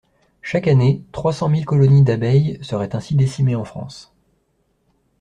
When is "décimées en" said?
3.15-3.65